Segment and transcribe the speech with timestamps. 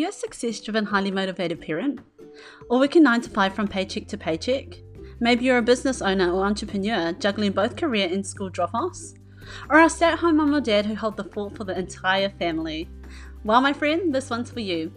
[0.00, 2.00] you a success driven, highly motivated parent?
[2.70, 4.80] Or working 9 to 5 from paycheck to paycheck?
[5.20, 9.12] Maybe you're a business owner or entrepreneur juggling both career and school drop offs?
[9.68, 12.30] Or a stay at home mom or dad who hold the fort for the entire
[12.30, 12.88] family?
[13.44, 14.90] Well, my friend, this one's for you.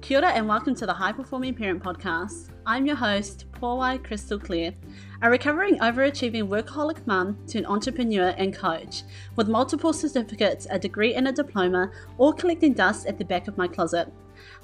[0.00, 2.48] Kia ora and welcome to the High Performing Parent Podcast.
[2.64, 4.72] I'm your host, Puawai Krystal Clair,
[5.20, 9.02] a recovering overachieving workaholic mum to an entrepreneur and coach,
[9.36, 13.58] with multiple certificates, a degree, and a diploma, all collecting dust at the back of
[13.58, 14.10] my closet.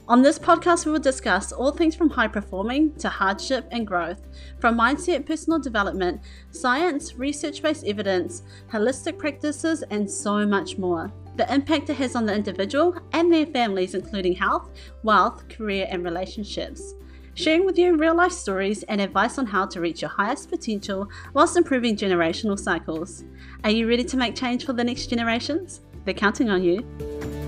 [0.08, 4.20] On this podcast, we will discuss all things from high performing to hardship and growth,
[4.58, 11.12] from mindset, personal development, science, research based evidence, holistic practices, and so much more.
[11.36, 14.70] The impact it has on the individual and their families, including health,
[15.02, 16.94] wealth, career, and relationships.
[17.34, 21.08] Sharing with you real life stories and advice on how to reach your highest potential
[21.32, 23.24] whilst improving generational cycles.
[23.64, 25.80] Are you ready to make change for the next generations?
[26.04, 27.41] They're counting on you.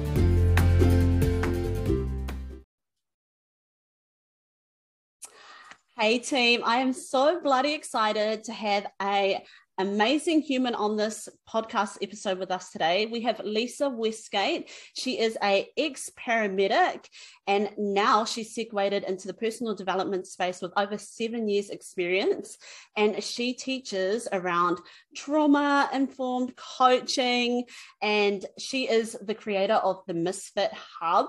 [5.97, 9.41] Hey team, I am so bloody excited to have a
[9.79, 13.07] amazing human on this podcast episode with us today.
[13.07, 14.73] We have Lisa Westgate.
[14.95, 17.07] She is a ex-paramedic
[17.47, 22.59] and now she's segued into the personal development space with over 7 years experience
[22.97, 24.81] and she teaches around
[25.15, 27.67] trauma informed coaching
[28.03, 31.29] and she is the creator of the Misfit Hub.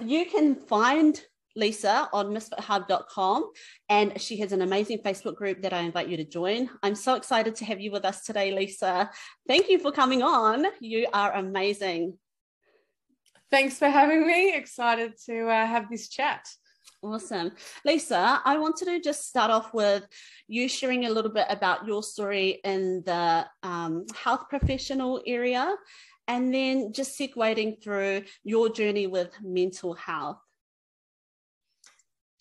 [0.00, 1.22] You can find
[1.56, 3.50] Lisa on misfithub.com,
[3.88, 6.70] and she has an amazing Facebook group that I invite you to join.
[6.82, 9.10] I'm so excited to have you with us today, Lisa.
[9.46, 10.66] Thank you for coming on.
[10.80, 12.18] You are amazing.
[13.50, 14.54] Thanks for having me.
[14.54, 16.48] Excited to uh, have this chat.
[17.02, 17.52] Awesome.
[17.84, 20.06] Lisa, I wanted to just start off with
[20.48, 25.76] you sharing a little bit about your story in the um, health professional area
[26.28, 30.38] and then just segueing through your journey with mental health.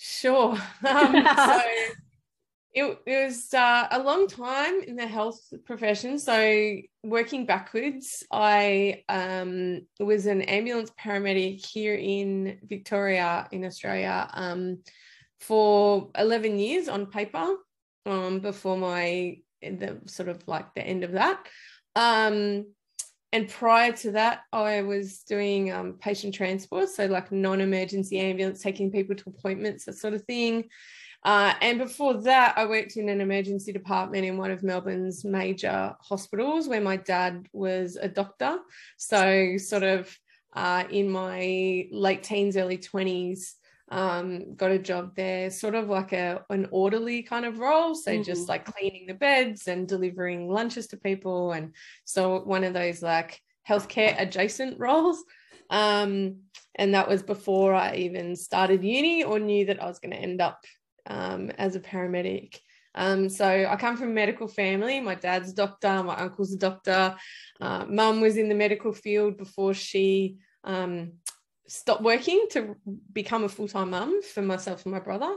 [0.05, 0.57] Sure.
[0.85, 1.61] Um, so
[2.73, 6.19] it, it was uh, a long time in the health profession.
[6.19, 14.79] So working backwards, I um, was an ambulance paramedic here in Victoria, in Australia, um,
[15.39, 17.55] for 11 years on paper
[18.05, 21.47] um, before my the sort of like the end of that.
[23.33, 28.91] And prior to that, I was doing um, patient transport, so like non-emergency ambulance, taking
[28.91, 30.69] people to appointments, that sort of thing.
[31.23, 35.95] Uh, and before that, I worked in an emergency department in one of Melbourne's major
[35.99, 38.59] hospitals where my dad was a doctor.
[38.97, 40.15] So, sort of
[40.53, 43.53] uh, in my late teens, early 20s,
[43.93, 47.93] um, got a job there, sort of like a an orderly kind of role.
[47.93, 48.23] So mm-hmm.
[48.23, 51.73] just like cleaning the beds and delivering lunches to people, and
[52.03, 53.39] so one of those like
[53.69, 55.23] healthcare adjacent roles.
[55.69, 56.37] Um,
[56.75, 60.17] and that was before I even started uni or knew that I was going to
[60.17, 60.65] end up
[61.05, 62.57] um, as a paramedic.
[62.95, 64.99] Um, so I come from a medical family.
[64.99, 67.15] My dad's a doctor, my uncle's a doctor.
[67.61, 71.13] Uh, Mum was in the medical field before she um,
[71.67, 72.75] stopped working to
[73.11, 75.35] become a full-time mum for myself and my brother.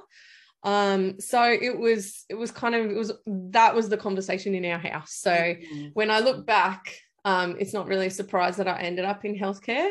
[0.62, 4.64] Um so it was it was kind of it was that was the conversation in
[4.64, 5.12] our house.
[5.14, 5.88] So mm-hmm.
[5.92, 9.38] when i look back um it's not really a surprise that i ended up in
[9.38, 9.90] healthcare.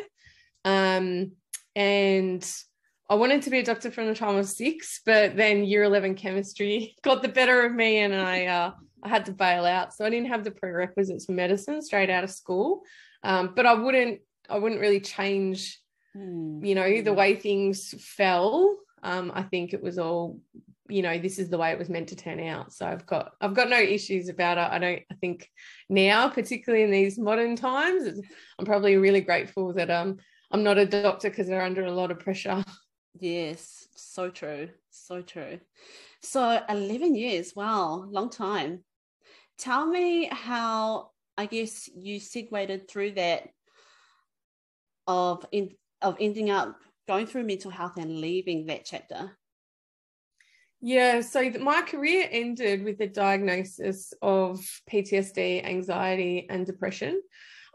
[0.66, 1.32] Um
[1.76, 2.46] and
[3.10, 5.84] i wanted to be a doctor from the time i was six but then year
[5.84, 8.72] 11 chemistry got the better of me and i uh
[9.04, 9.94] i had to bail out.
[9.94, 12.82] So i didn't have the prerequisites for medicine straight out of school.
[13.24, 14.20] Um but i wouldn't
[14.50, 15.80] i wouldn't really change
[16.16, 16.66] mm.
[16.66, 20.40] you know the way things fell um, i think it was all
[20.88, 22.72] you know this is the way it was meant to turn out.
[22.72, 24.72] So i've got i've got no issues about it.
[24.72, 25.50] I don't i think
[25.90, 28.20] now particularly in these modern times
[28.60, 30.18] i'm probably really grateful that um
[30.52, 32.64] i'm not a doctor because they're under a lot of pressure.
[33.18, 35.60] Yes so true so true.
[36.22, 38.84] So 11 years wow long time.
[39.58, 43.48] Tell me how i guess you segued through that
[45.08, 45.70] of in
[46.06, 49.38] of ending up going through mental health and leaving that chapter?
[50.82, 54.60] Yeah, so my career ended with the diagnosis of
[54.90, 57.22] PTSD, anxiety, and depression.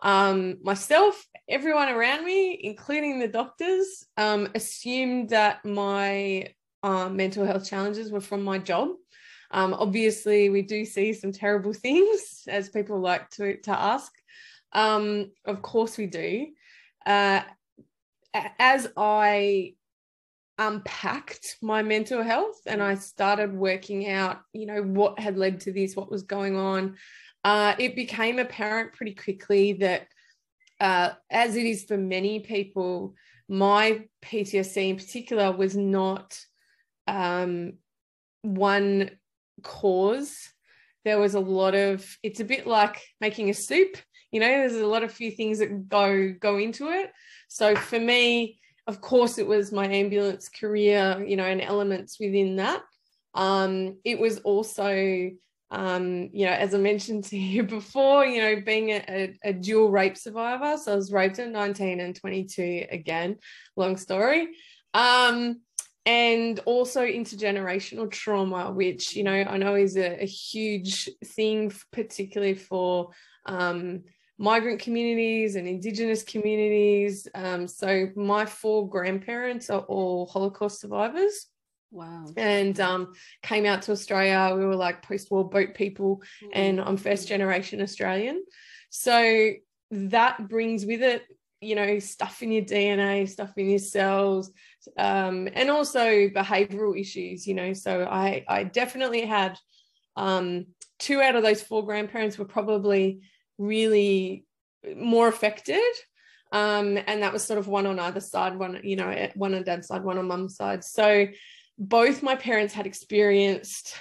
[0.02, 7.68] Um, myself, everyone around me, including the doctors, um, assumed that my uh, mental health
[7.68, 8.90] challenges were from my job.
[9.50, 14.12] Um, obviously, we do see some terrible things, as people like to, to ask.
[14.72, 16.46] Um, of course, we do.
[17.04, 17.40] Uh,
[18.34, 19.74] as I
[20.58, 25.72] unpacked my mental health and I started working out, you know, what had led to
[25.72, 26.96] this, what was going on,
[27.44, 30.06] uh, it became apparent pretty quickly that,
[30.78, 33.14] uh, as it is for many people,
[33.48, 36.38] my PTSD in particular was not
[37.06, 37.74] um,
[38.42, 39.10] one
[39.62, 40.52] cause.
[41.04, 43.96] There was a lot of, it's a bit like making a soup,
[44.30, 47.12] you know, there's a lot of few things that go go into it.
[47.48, 52.56] So for me, of course, it was my ambulance career, you know, and elements within
[52.56, 52.82] that.
[53.34, 55.30] Um, it was also
[55.72, 59.52] um, you know, as I mentioned to you before, you know, being a, a, a,
[59.52, 60.76] dual rape survivor.
[60.76, 63.36] So I was raped at 19 and 22 again,
[63.76, 64.48] long story.
[64.94, 65.60] Um,
[66.06, 72.54] and also intergenerational trauma, which, you know, I know is a, a huge thing, particularly
[72.54, 73.10] for
[73.46, 74.02] um,
[74.40, 77.28] migrant communities and Indigenous communities.
[77.34, 81.46] Um, so my four grandparents are all Holocaust survivors.
[81.90, 82.24] Wow.
[82.38, 84.56] And um, came out to Australia.
[84.56, 86.50] We were like post war boat people, mm-hmm.
[86.54, 88.42] and I'm first generation Australian.
[88.88, 89.50] So
[89.90, 91.24] that brings with it,
[91.60, 94.52] you know, stuff in your DNA, stuff in your cells,
[94.96, 97.74] um, and also behavioral issues, you know.
[97.74, 99.58] So I, I definitely had
[100.16, 100.66] um,
[100.98, 103.20] two out of those four grandparents were probably
[103.60, 104.44] really
[104.96, 105.80] more affected.
[106.52, 109.62] Um, and that was sort of one on either side, one, you know, one on
[109.62, 110.82] dad's side, one on mum's side.
[110.82, 111.28] So
[111.78, 113.94] both my parents had experienced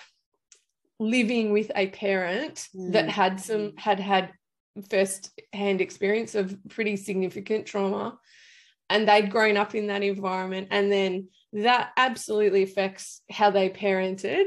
[0.99, 2.91] living with a parent mm.
[2.91, 4.31] that had some had had
[4.89, 8.17] first hand experience of pretty significant trauma
[8.89, 14.45] and they'd grown up in that environment and then that absolutely affects how they parented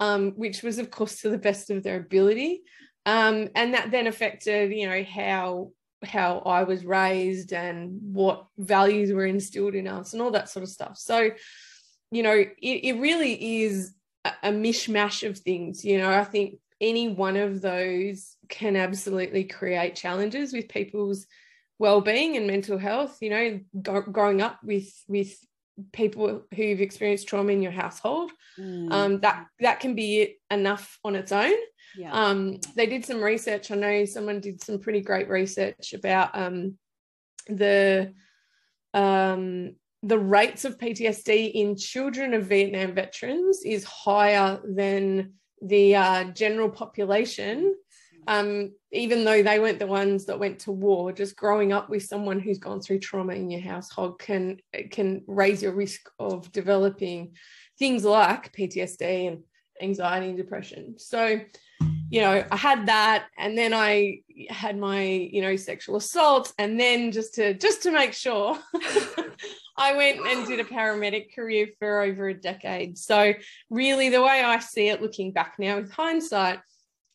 [0.00, 2.62] um, which was of course to the best of their ability
[3.06, 5.70] um, and that then affected you know how
[6.04, 10.64] how i was raised and what values were instilled in us and all that sort
[10.64, 11.30] of stuff so
[12.12, 13.94] you know, it, it really is
[14.24, 15.84] a, a mishmash of things.
[15.84, 21.26] You know, I think any one of those can absolutely create challenges with people's
[21.78, 25.34] well-being and mental health you know go, growing up with with
[25.92, 28.92] people who've experienced trauma in your household mm.
[28.92, 31.54] um, that that can be it enough on its own
[31.96, 32.12] yeah.
[32.12, 36.76] um, they did some research i know someone did some pretty great research about um,
[37.48, 38.12] the
[38.94, 46.24] um, the rates of PTSD in children of Vietnam veterans is higher than the uh,
[46.24, 47.76] general population,
[48.26, 51.12] um, even though they weren't the ones that went to war.
[51.12, 54.58] Just growing up with someone who's gone through trauma in your household can
[54.90, 57.36] can raise your risk of developing
[57.78, 59.44] things like PTSD and
[59.82, 60.98] anxiety and depression.
[60.98, 61.40] So,
[62.10, 66.78] you know, I had that, and then I had my you know sexual assault, and
[66.78, 68.58] then just to just to make sure.
[69.74, 72.98] I went and did a paramedic career for over a decade.
[72.98, 73.32] So,
[73.70, 76.60] really, the way I see it looking back now with hindsight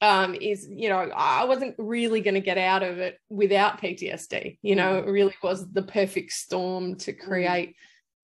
[0.01, 4.59] um, is, you know, I wasn't really going to get out of it without PTSD.
[4.61, 5.07] You know, mm.
[5.07, 7.19] it really was the perfect storm to mm.
[7.19, 7.75] create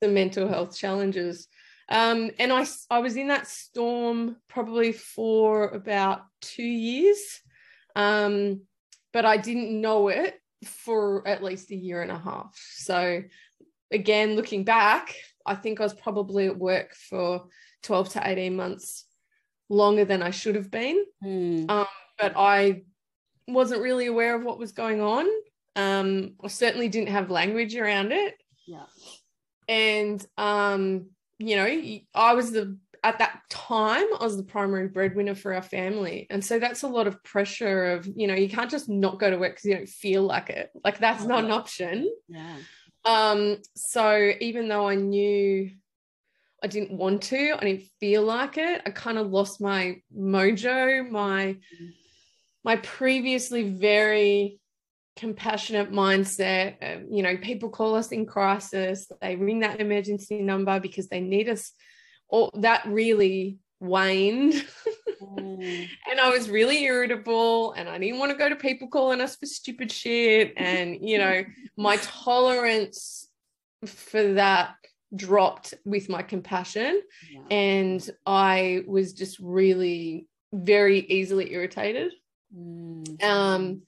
[0.01, 1.47] the mental health challenges.
[1.93, 7.39] Um, and I, I was in that storm probably for about two years,
[7.95, 8.61] um,
[9.13, 12.59] but I didn't know it for at least a year and a half.
[12.77, 13.21] So
[13.91, 17.45] again, looking back, I think I was probably at work for
[17.83, 19.05] 12 to 18 months
[19.69, 21.05] longer than I should have been.
[21.23, 21.69] Mm.
[21.69, 21.85] Um,
[22.17, 22.85] but I
[23.47, 25.27] wasn't really aware of what was going on.
[25.75, 28.33] Um, I certainly didn't have language around it.
[28.65, 28.85] Yeah.
[29.67, 31.09] And, um,
[31.47, 35.61] you know, I was the, at that time, I was the primary breadwinner for our
[35.61, 36.27] family.
[36.29, 39.29] And so that's a lot of pressure of, you know, you can't just not go
[39.29, 40.71] to work because you don't feel like it.
[40.83, 42.09] Like that's oh, not an option.
[42.29, 42.55] Yeah.
[43.05, 45.71] Um, so even though I knew
[46.63, 51.09] I didn't want to, I didn't feel like it, I kind of lost my mojo,
[51.09, 51.57] my
[52.63, 54.61] my previously very
[55.15, 56.75] compassionate mindset.
[56.81, 61.19] Um, you know, people call us in crisis, they ring that emergency number because they
[61.19, 61.71] need us.
[62.29, 64.53] All that really waned.
[65.21, 65.89] mm.
[66.09, 69.35] and I was really irritable and I didn't want to go to people calling us
[69.35, 70.53] for stupid shit.
[70.57, 71.43] And, you know,
[71.77, 73.27] my tolerance
[73.85, 74.75] for that
[75.15, 77.01] dropped with my compassion.
[77.31, 77.41] Yeah.
[77.51, 82.13] And I was just really very easily irritated.
[82.55, 83.23] Mm.
[83.23, 83.81] Um,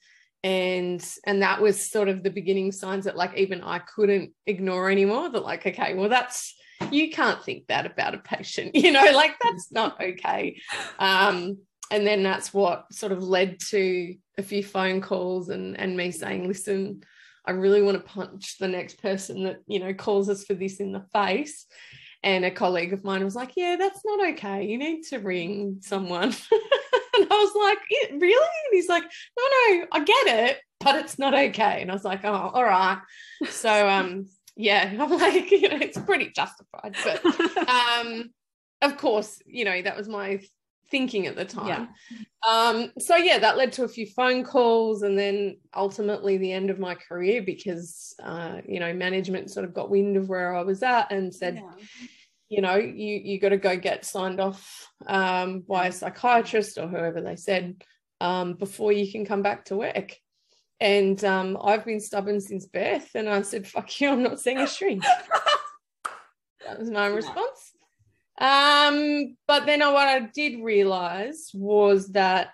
[0.46, 4.88] and and that was sort of the beginning signs that like even I couldn't ignore
[4.90, 6.54] anymore that like okay well that's
[6.92, 10.60] you can't think that about a patient you know like that's not okay.
[11.00, 11.58] Um,
[11.90, 16.10] and then that's what sort of led to a few phone calls and and me
[16.10, 17.02] saying listen
[17.44, 20.78] i really want to punch the next person that you know calls us for this
[20.78, 21.66] in the face
[22.22, 24.66] and a colleague of mine was like yeah that's not okay.
[24.66, 26.34] You need to ring someone.
[27.18, 27.78] And i was like
[28.20, 28.34] really?
[28.34, 31.80] And he's like no no i get it but it's not okay.
[31.80, 33.00] And i was like oh all right.
[33.48, 36.96] So um yeah, I'm like, you know, it's pretty justified.
[37.04, 37.24] But
[37.68, 38.30] um,
[38.82, 40.40] of course, you know, that was my
[40.90, 41.88] thinking at the time.
[42.10, 42.16] Yeah.
[42.48, 46.70] Um, so yeah, that led to a few phone calls and then ultimately the end
[46.70, 50.62] of my career because uh, you know, management sort of got wind of where I
[50.62, 51.84] was at and said, yeah.
[52.48, 56.86] you know, you you got to go get signed off um, by a psychiatrist or
[56.88, 57.82] whoever they said
[58.20, 60.16] um, before you can come back to work.
[60.78, 63.10] And um, I've been stubborn since birth.
[63.14, 65.02] And I said, fuck you, I'm not seeing a shrink.
[66.66, 67.72] that was my response.
[68.38, 72.50] Um, but then what I did realize was that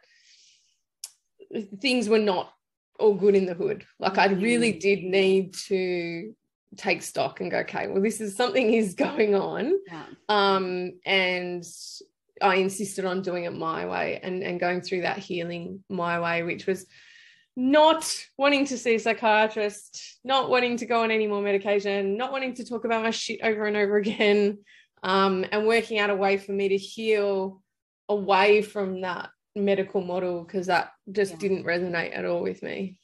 [1.80, 2.52] things were not
[2.98, 3.84] all good in the hood.
[3.98, 4.80] Like I really mm.
[4.80, 6.34] did need to
[6.76, 9.72] take stock and go, okay, well, this is something is going on.
[9.86, 10.04] Yeah.
[10.28, 11.64] Um, and
[12.40, 16.42] I insisted on doing it my way and, and going through that healing my way,
[16.42, 16.86] which was
[17.54, 22.32] not wanting to see a psychiatrist, not wanting to go on any more medication, not
[22.32, 24.58] wanting to talk about my shit over and over again,
[25.02, 27.62] um, and working out a way for me to heal
[28.08, 31.38] away from that medical model because that just yeah.
[31.38, 32.96] didn't resonate at all with me.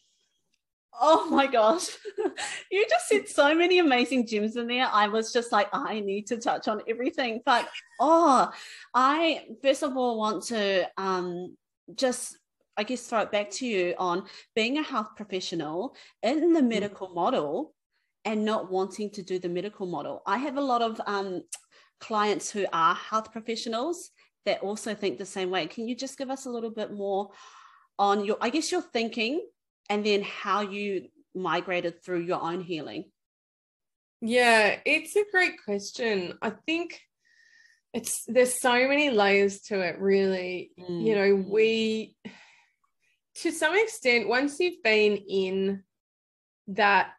[1.01, 1.89] Oh my gosh.
[2.71, 4.89] you just said so many amazing gems in there.
[4.93, 7.41] I was just like, I need to touch on everything.
[7.45, 7.69] But
[8.01, 8.51] oh,
[8.95, 11.57] I first of all want to um
[11.95, 12.37] just
[12.77, 14.25] I guess throw it back to you on
[14.55, 16.69] being a health professional in the mm-hmm.
[16.69, 17.75] medical model
[18.25, 20.23] and not wanting to do the medical model.
[20.27, 21.43] I have a lot of um,
[22.01, 24.11] clients who are health professionals
[24.45, 25.67] that also think the same way.
[25.67, 27.31] Can you just give us a little bit more
[27.99, 29.47] on your, I guess, your thinking
[29.91, 33.11] and then how you migrated through your own healing?
[34.21, 36.35] Yeah, it's a great question.
[36.43, 37.01] I think
[37.95, 40.73] it's there's so many layers to it really.
[40.79, 41.07] Mm.
[41.07, 42.17] You know, we
[43.43, 45.85] to some extent, once you've been in
[46.69, 47.13] that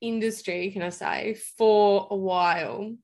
[0.00, 2.94] industry, can I say, for a while,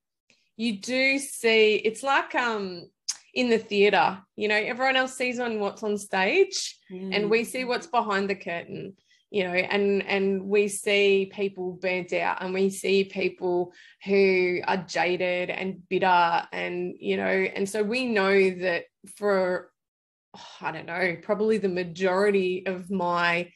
[0.56, 2.88] you do see it's like um
[3.34, 7.14] in the theater, you know, everyone else sees on what's on stage mm.
[7.14, 8.94] and we see what's behind the curtain
[9.30, 13.72] you know and and we see people burnt out and we see people
[14.04, 18.84] who are jaded and bitter and you know and so we know that
[19.16, 19.72] for
[20.60, 23.50] I don't know, probably the majority of my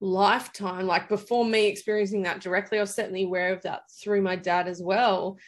[0.00, 4.36] lifetime, like before me experiencing that directly, I was certainly aware of that through my
[4.36, 5.38] dad as well,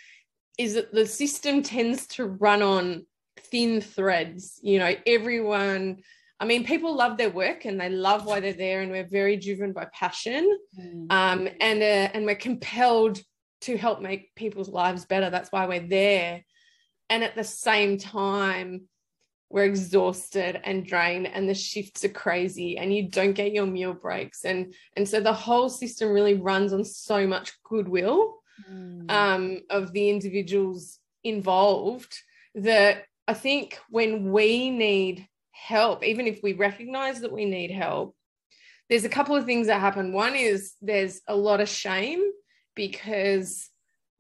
[0.59, 3.07] is that the system tends to run on
[3.39, 4.59] thin threads.
[4.63, 5.99] You know, everyone,
[6.41, 9.37] I mean, people love their work and they love why they're there, and we're very
[9.37, 10.59] driven by passion.
[10.79, 11.13] Mm.
[11.13, 13.21] Um, and uh, and we're compelled
[13.63, 15.31] to help make people's lives better.
[15.31, 16.45] That's why we're there.
[17.11, 18.89] And at the same time,
[19.51, 23.95] we're exhausted and drained and the shifts are crazy and you don't get your meal
[23.95, 28.37] breaks and and so the whole system really runs on so much goodwill
[28.71, 29.11] mm.
[29.11, 32.15] um, of the individuals involved
[32.55, 38.15] that i think when we need help even if we recognize that we need help
[38.89, 42.23] there's a couple of things that happen one is there's a lot of shame
[42.75, 43.69] because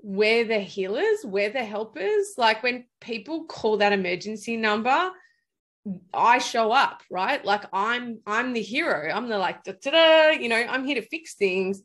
[0.00, 2.34] we're the healers, we're the helpers.
[2.36, 5.10] Like when people call that emergency number,
[6.12, 7.44] I show up, right?
[7.44, 9.10] Like I'm I'm the hero.
[9.10, 11.82] I'm the like da, da, da, you know, I'm here to fix things.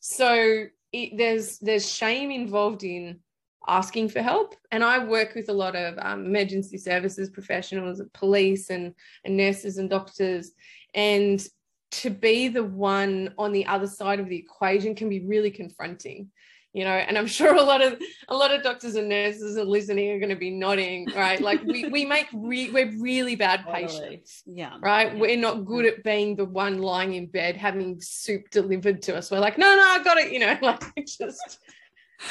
[0.00, 3.20] So it, there's there's shame involved in
[3.66, 8.70] asking for help and i work with a lot of um, emergency services professionals police
[8.70, 8.94] and,
[9.24, 10.52] and nurses and doctors
[10.94, 11.46] and
[11.90, 16.30] to be the one on the other side of the equation can be really confronting
[16.74, 19.70] you know and i'm sure a lot of a lot of doctors and nurses and
[19.70, 21.40] listening are going to be nodding right?
[21.40, 24.76] Like we, we make re- we're really bad patients yeah.
[24.82, 25.12] right?
[25.12, 25.20] Yeah.
[25.20, 29.30] we're not good at being the one lying in bed having soup delivered to us.
[29.30, 31.60] We're like no no i got it you know like just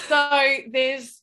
[0.07, 0.39] so
[0.71, 1.21] there's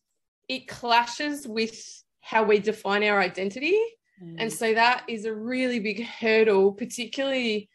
[0.48, 3.78] it clashes with how we define our identity.
[4.22, 4.36] Mm.
[4.38, 7.70] and so that is a really big hurdle particularly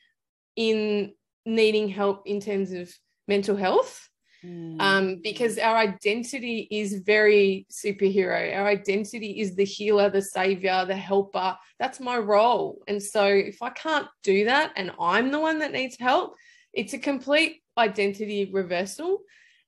[0.55, 1.13] in
[1.45, 2.91] needing help in terms of
[3.27, 4.09] mental health
[4.45, 4.81] Mm.
[4.81, 8.55] Um, because our identity is very superhero.
[8.55, 11.57] Our identity is the healer, the savior, the helper.
[11.79, 12.81] That's my role.
[12.87, 16.35] And so if I can't do that and I'm the one that needs help,
[16.73, 19.21] it's a complete identity reversal.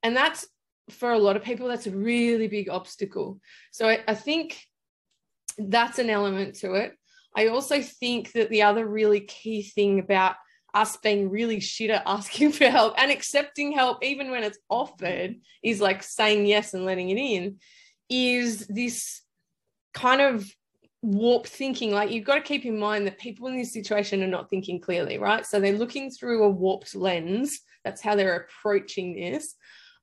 [0.04, 0.46] And that's
[0.90, 3.40] for a lot of people, that's a really big obstacle.
[3.72, 4.62] So I, I think
[5.58, 6.94] that's an element to it.
[7.36, 10.36] I also think that the other really key thing about
[10.78, 15.36] us being really shit at asking for help and accepting help even when it's offered
[15.64, 17.58] is like saying yes and letting it in
[18.10, 19.22] is this
[19.94, 20.50] kind of
[21.02, 21.92] warped thinking.
[21.92, 24.80] Like you've got to keep in mind that people in this situation are not thinking
[24.80, 25.46] clearly, right?
[25.46, 27.60] So they're looking through a warped lens.
[27.84, 29.56] That's how they're approaching this.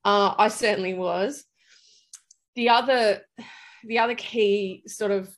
[0.04, 1.44] Uh, I certainly was.
[2.56, 3.20] The other,
[3.84, 5.34] the other key sort of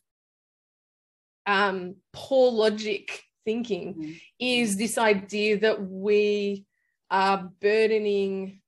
[1.46, 4.12] um, poor logic thinking mm-hmm.
[4.38, 6.66] is this idea that we
[7.10, 8.60] are burdening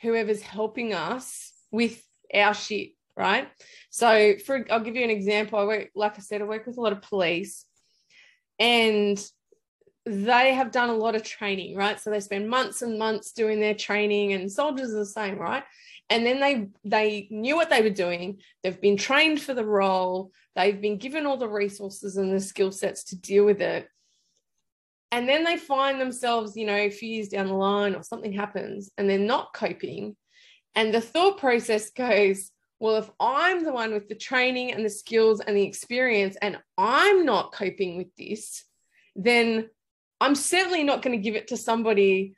[0.00, 3.48] whoever's helping us with our shit, right?
[3.90, 5.58] So, for I'll give you an example.
[5.58, 7.66] I work, like I said, I work with a lot of police,
[8.58, 9.22] and
[10.06, 12.00] they have done a lot of training, right?
[12.00, 15.64] So they spend months and months doing their training, and soldiers are the same, right?
[16.08, 18.38] And then they they knew what they were doing.
[18.62, 20.32] They've been trained for the role.
[20.56, 23.88] They've been given all the resources and the skill sets to deal with it.
[25.12, 28.32] And then they find themselves, you know, a few years down the line or something
[28.32, 30.16] happens and they're not coping.
[30.74, 34.90] And the thought process goes, well, if I'm the one with the training and the
[34.90, 38.64] skills and the experience and I'm not coping with this,
[39.16, 39.68] then
[40.20, 42.34] I'm certainly not going to give it to somebody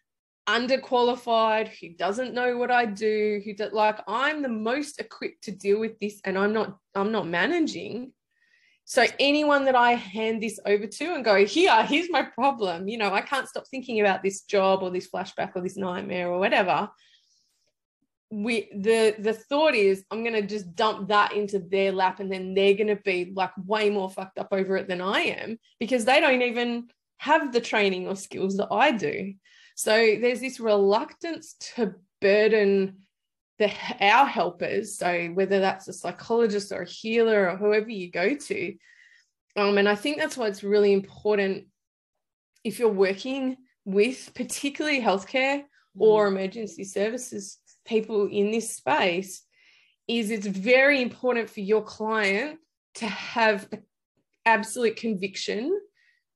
[0.48, 5.78] underqualified who doesn't know what I do, who like I'm the most equipped to deal
[5.78, 8.12] with this and I'm not I'm not managing.
[8.92, 12.98] So anyone that I hand this over to and go, here, here's my problem, you
[12.98, 16.38] know, I can't stop thinking about this job or this flashback or this nightmare or
[16.38, 16.90] whatever
[18.30, 22.54] we the the thought is i'm to just dump that into their lap and then
[22.54, 26.18] they're to be like way more fucked up over it than i am because they
[26.18, 29.32] don't even have the training or skills that i do.
[29.76, 33.06] So there's this reluctance to burden
[33.62, 38.34] the our helpers so whether that's a psychologist or a healer or whoever you go
[38.34, 38.74] to
[39.56, 41.66] um, and i think that's why it's really important
[42.64, 45.62] if you're working with particularly healthcare
[45.98, 46.32] or mm.
[46.32, 49.42] emergency services people in this space
[50.08, 52.58] is it's very important for your client
[52.94, 53.68] to have
[54.44, 55.80] absolute conviction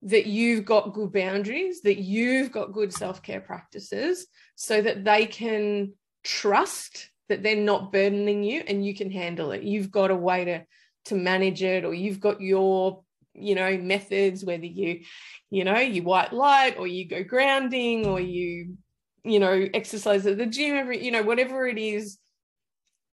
[0.03, 5.27] that you've got good boundaries, that you've got good self care practices, so that they
[5.27, 9.63] can trust that they're not burdening you and you can handle it.
[9.63, 10.65] You've got a way to,
[11.07, 13.03] to manage it, or you've got your
[13.39, 15.03] you know methods whether you
[15.51, 18.79] you know you white light or you go grounding or you
[19.27, 22.19] you know, exercise at the gym every, you know, whatever it is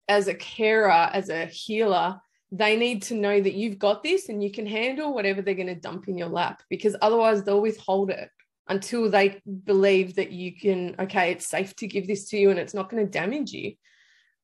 [0.09, 2.21] as a carer, as a healer,
[2.53, 5.67] they need to know that you've got this and you can handle whatever they're going
[5.69, 8.29] to dump in your lap because otherwise they'll withhold it
[8.69, 12.59] until they believe that you can, okay, it's safe to give this to you and
[12.59, 13.73] it's not going to damage you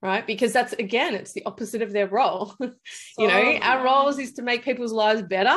[0.02, 0.26] right?
[0.26, 2.54] Because that's again it's the opposite of their role.
[3.18, 5.56] You know our roles is to make people's lives better.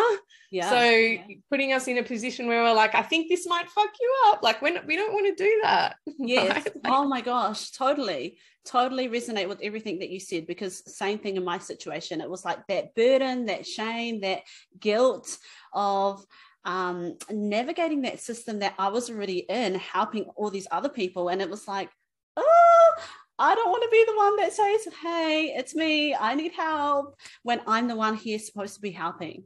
[0.51, 1.23] Yeah so yeah.
[1.49, 4.43] putting us in a position where we're like i think this might fuck you up.
[4.43, 6.49] Like when we don't want to do that yes.
[6.49, 6.65] right?
[6.83, 11.35] like, oh my gosh totally totally resonate with everything that you said because same thing
[11.35, 12.21] in my situation.
[12.21, 14.41] It was like that burden that shame that
[14.79, 15.37] guilt
[15.73, 16.23] of
[16.65, 21.29] um, navigating that system that I was already in, helping all these other people.
[21.29, 21.89] And it was like,
[22.37, 22.93] oh,
[23.41, 26.15] I don't want to be the one that says, Hey, it's me.
[26.15, 29.45] I need help when I'm the one here supposed to be helping.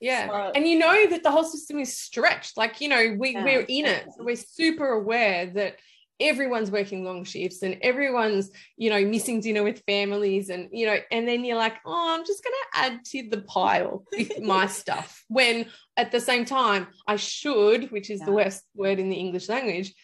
[0.00, 0.28] Yeah.
[0.28, 2.56] So, and you know that the whole system is stretched.
[2.56, 4.04] Like, you know, we, yeah, we're in it.
[4.16, 5.76] So we're super aware that
[6.18, 10.48] everyone's working long shifts and everyone's, you know, missing dinner with families.
[10.48, 13.42] And, you know, and then you're like, oh, I'm just going to add to the
[13.42, 15.24] pile with my stuff.
[15.28, 18.26] When at the same time, I should, which is yeah.
[18.26, 19.94] the worst word in the English language,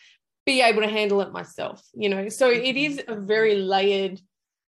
[0.44, 4.20] be able to handle it myself you know so it is a very layered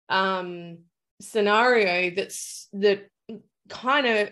[0.10, 0.80] um
[1.22, 3.08] scenario that's that
[3.70, 4.30] kind of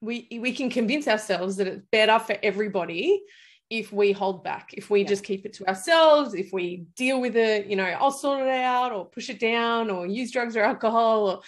[0.00, 3.22] we we can convince ourselves that it's better for everybody
[3.70, 5.08] if we hold back if we yeah.
[5.08, 8.48] just keep it to ourselves if we deal with it you know i'll sort it
[8.48, 11.40] out or push it down or use drugs or alcohol or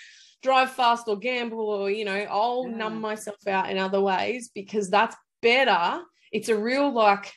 [0.43, 2.77] drive fast or gamble or you know i'll yeah.
[2.77, 7.33] numb myself out in other ways because that's better it's a real like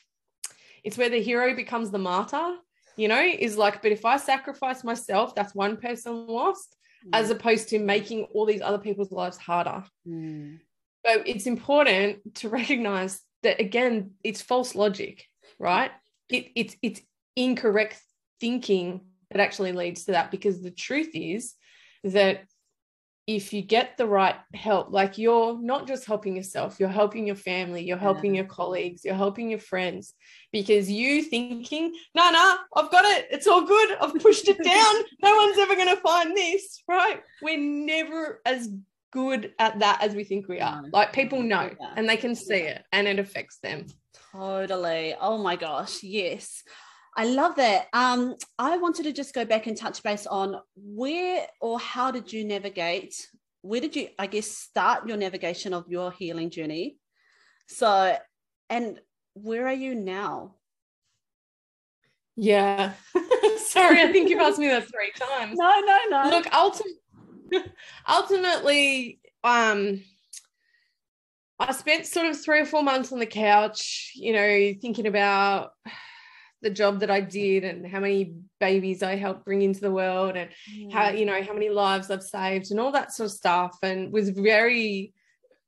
[0.84, 2.56] it's where the hero becomes the martyr,
[2.96, 7.10] you know, is like, but if I sacrifice myself, that's one person lost, mm.
[7.12, 9.84] as opposed to making all these other people's lives harder.
[10.06, 10.58] Mm.
[11.06, 15.24] So it's important to recognize that again, it's false logic,
[15.58, 15.90] right?
[16.28, 17.00] It, it's it's
[17.36, 18.00] incorrect
[18.40, 21.54] thinking that actually leads to that because the truth is
[22.04, 22.44] that
[23.26, 27.36] if you get the right help, like you're not just helping yourself, you're helping your
[27.36, 28.42] family, you're helping yeah.
[28.42, 30.14] your colleagues, you're helping your friends,
[30.52, 34.94] because you thinking, no, no, I've got it, it's all good, I've pushed it down,
[35.22, 37.20] no one's ever going to find this, right?
[37.40, 38.68] We're never as
[39.12, 40.82] good at that as we think we are.
[40.92, 41.92] Like people know yeah.
[41.96, 43.86] and they can see it and it affects them.
[44.32, 45.14] Totally.
[45.20, 46.02] Oh my gosh.
[46.02, 46.64] Yes.
[47.16, 47.88] I love that.
[47.92, 52.32] Um, I wanted to just go back and touch base on where or how did
[52.32, 53.14] you navigate
[53.62, 56.98] where did you, I guess, start your navigation of your healing journey?
[57.68, 58.16] So,
[58.68, 59.00] and
[59.34, 60.56] where are you now?
[62.36, 62.92] Yeah.
[63.68, 65.56] Sorry, I think you've asked me that three times.
[65.56, 66.30] No, no, no.
[66.30, 67.62] Look, ulti-
[68.08, 70.02] ultimately, um,
[71.58, 75.70] I spent sort of three or four months on the couch, you know, thinking about
[76.62, 80.36] the job that I did and how many babies I helped bring into the world
[80.36, 80.92] and mm.
[80.92, 83.76] how, you know, how many lives I've saved and all that sort of stuff.
[83.82, 85.12] And was very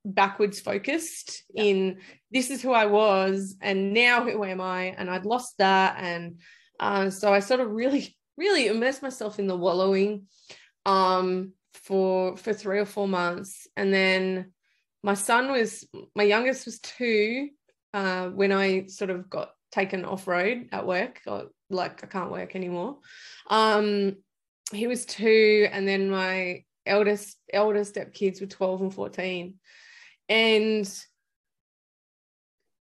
[0.05, 1.65] backwards focused yeah.
[1.65, 1.99] in
[2.31, 4.95] this is who I was and now who am I?
[4.97, 5.97] And I'd lost that.
[5.99, 6.41] And
[6.79, 10.27] uh, so I sort of really, really immersed myself in the wallowing
[10.87, 13.67] um, for for three or four months.
[13.77, 14.53] And then
[15.03, 17.51] my son was my youngest was two
[17.93, 22.31] uh, when I sort of got taken off road at work, or like I can't
[22.31, 22.99] work anymore.
[23.51, 24.17] Um,
[24.73, 29.55] he was two, and then my eldest elder step kids were 12 and 14.
[30.29, 31.05] And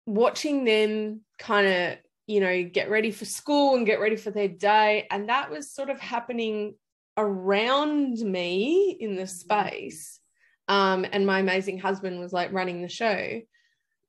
[0.06, 4.48] watching them kind of, you know, get ready for school and get ready for their
[4.48, 5.06] day.
[5.10, 6.74] And that was sort of happening
[7.16, 10.20] around me in the space.
[10.68, 13.40] Um, and my amazing husband was like running the show.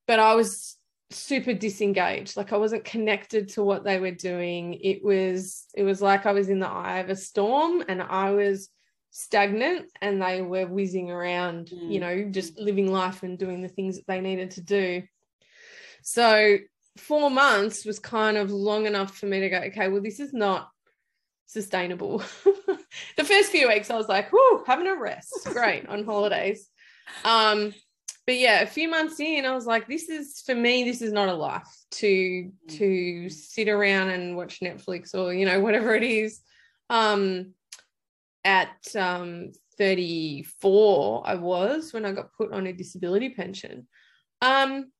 [0.07, 0.78] But I was
[1.11, 2.37] super disengaged.
[2.37, 4.75] Like i wasn't connected to what they were doing.
[4.75, 8.31] It was it was like i was in the eye of a storm and i
[8.31, 8.69] was
[9.11, 11.91] stagnant and they were whizzing around mm.
[11.91, 15.03] you know just living life and doing the things that they needed to do.
[16.03, 16.57] So
[16.97, 20.33] four months was kind of long enough for me to go okay well this is
[20.33, 20.69] not
[21.45, 22.23] sustainable.
[23.17, 25.31] The first few weeks i was like whoo having a rest.
[25.45, 26.67] Great on holidays.
[27.23, 27.73] Um
[28.29, 31.11] but yeah, a few months in, I was like, this is for me, this is
[31.11, 36.03] not a life to to sit around and watch Netflix or you know whatever it
[36.03, 36.39] is.
[36.91, 37.55] Um,
[38.45, 43.87] at um 34, I was when I got put on a disability pension.
[44.43, 44.91] Um,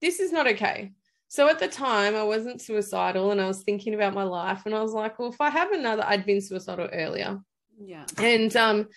[0.00, 0.90] this is not okay.
[1.28, 4.74] So at the time, I wasn't suicidal, and I was thinking about my life, and
[4.74, 7.38] I was like, well, if I have another, I'd been suicidal earlier.
[7.78, 8.06] Yeah.
[8.18, 8.88] And um,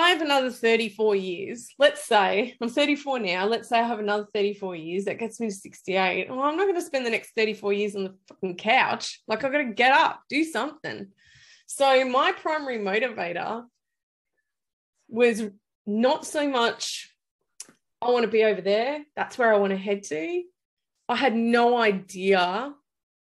[0.00, 4.76] have another 34 years, let's say I'm 34 now, let's say I have another 34
[4.76, 6.30] years, that gets me to 68.
[6.30, 9.20] Well, I'm not going to spend the next 34 years on the fucking couch.
[9.28, 11.08] Like, I've got to get up, do something.
[11.66, 13.64] So, my primary motivator
[15.08, 15.42] was
[15.86, 17.10] not so much,
[18.00, 19.04] I want to be over there.
[19.14, 20.42] That's where I want to head to.
[21.08, 22.74] I had no idea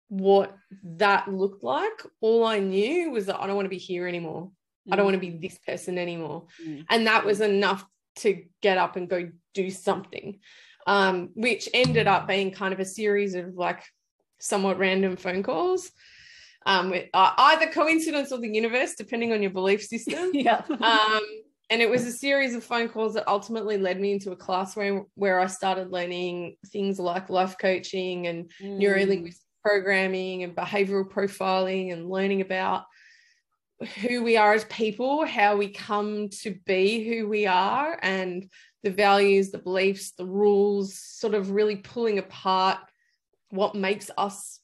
[0.08, 2.02] what that looked like.
[2.20, 4.50] All I knew was that I don't want to be here anymore.
[4.90, 6.46] I don't want to be this person anymore.
[6.64, 6.86] Mm.
[6.90, 7.84] And that was enough
[8.16, 10.40] to get up and go do something,
[10.86, 13.82] um, which ended up being kind of a series of like
[14.40, 15.90] somewhat random phone calls.
[16.64, 20.30] Um, with, uh, either coincidence or the universe, depending on your belief system.
[20.32, 20.62] yeah.
[20.68, 21.22] um,
[21.70, 24.76] and it was a series of phone calls that ultimately led me into a class
[24.76, 28.78] where, where I started learning things like life coaching and mm.
[28.78, 32.84] neuro linguistic programming and behavioral profiling and learning about
[33.84, 38.48] who we are as people, how we come to be who we are, and
[38.82, 42.78] the values, the beliefs, the rules, sort of really pulling apart
[43.50, 44.60] what makes us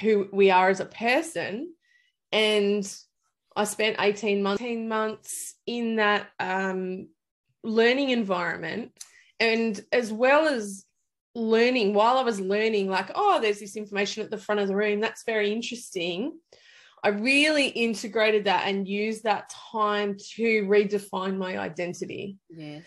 [0.00, 1.72] who we are as a person.
[2.30, 2.90] And
[3.56, 7.08] I spent 18 months, 18 months in that um,
[7.64, 8.92] learning environment.
[9.40, 10.84] And as well as
[11.34, 14.76] learning, while I was learning, like, oh, there's this information at the front of the
[14.76, 16.38] room, that's very interesting.
[17.02, 22.36] I really integrated that and used that time to redefine my identity.
[22.50, 22.84] Yes.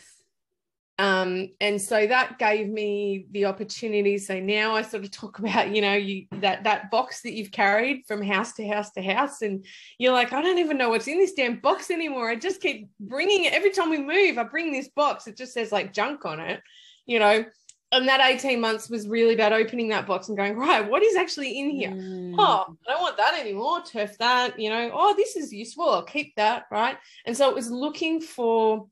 [1.00, 4.20] Um, and so that gave me the opportunity.
[4.20, 7.52] So now I sort of talk about, you know, you that that box that you've
[7.52, 9.66] carried from house to house to house, and
[9.98, 12.30] you're like, I don't even know what's in this damn box anymore.
[12.30, 14.38] I just keep bringing it every time we move.
[14.38, 15.26] I bring this box.
[15.28, 16.62] It just says like junk on it,
[17.08, 17.46] you know
[17.92, 21.16] and that 18 months was really about opening that box and going, right, what is
[21.16, 21.92] actually in here?
[21.92, 22.36] Mm.
[22.38, 23.82] Oh, I don't want that anymore.
[23.84, 25.90] Turf that, you know, oh, this is useful.
[25.90, 26.66] I'll keep that.
[26.72, 26.98] Right.
[27.26, 28.88] And so it was looking for,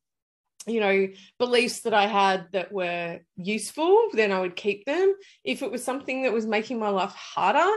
[0.67, 1.07] you know,
[1.37, 5.15] beliefs that I had that were useful, then I would keep them.
[5.45, 7.71] If it was something that was making my life harder,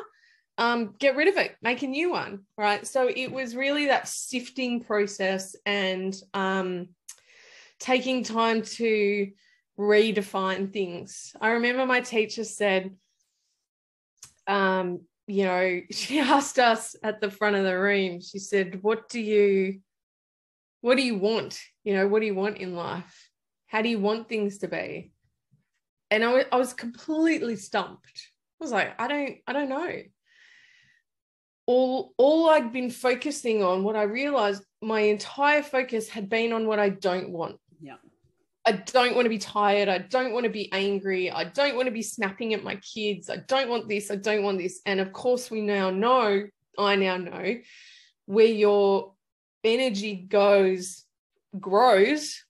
[0.58, 2.40] um, get rid of it, make a new one.
[2.58, 2.84] Right.
[2.84, 6.88] So it was really that sifting process and um,
[7.78, 9.30] taking time to,
[9.78, 11.34] redefine things.
[11.40, 12.94] I remember my teacher said,
[14.46, 19.08] um, you know, she asked us at the front of the room, she said, What
[19.08, 19.80] do you
[20.82, 21.60] what do you want?
[21.84, 23.30] You know, what do you want in life?
[23.68, 25.12] How do you want things to be?
[26.10, 28.28] And I, I was completely stumped.
[28.60, 30.02] I was like, I don't, I don't know.
[31.66, 36.66] All all I'd been focusing on, what I realized my entire focus had been on
[36.66, 37.56] what I don't want.
[38.64, 39.88] I don't want to be tired.
[39.88, 41.30] I don't want to be angry.
[41.30, 43.28] I don't want to be snapping at my kids.
[43.28, 44.10] I don't want this.
[44.10, 44.80] I don't want this.
[44.86, 46.46] And of course, we now know,
[46.78, 47.56] I now know,
[48.26, 49.14] where your
[49.64, 51.04] energy goes,
[51.58, 52.44] grows,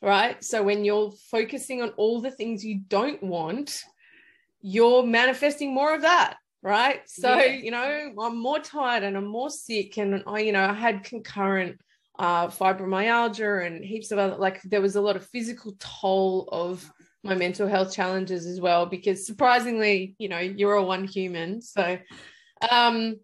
[0.00, 0.42] right?
[0.42, 3.82] So when you're focusing on all the things you don't want,
[4.62, 7.52] you're manifesting more of that right so yeah.
[7.52, 11.04] you know i'm more tired and i'm more sick and i you know i had
[11.04, 11.80] concurrent
[12.18, 16.90] uh, fibromyalgia and heaps of other like there was a lot of physical toll of
[17.24, 21.60] my mental health challenges as well because surprisingly you know you're all one human.
[21.60, 21.98] So
[22.70, 23.16] um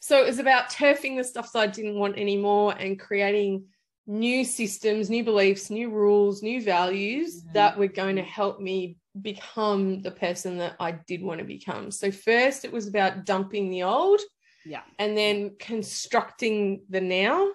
[0.00, 3.64] so it was about turfing the stuff that i didn't want anymore and creating
[4.06, 7.52] new systems new beliefs new rules new values mm-hmm.
[7.52, 11.90] that were going to help me become the person that i did want to become.
[11.90, 14.20] So first it was about dumping the old
[14.64, 14.82] yeah.
[14.98, 17.50] and then constructing the now